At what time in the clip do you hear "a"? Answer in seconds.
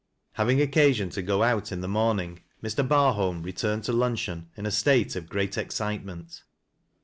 4.65-4.71